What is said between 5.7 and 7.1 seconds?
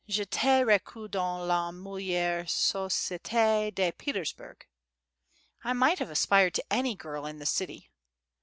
might have aspired to any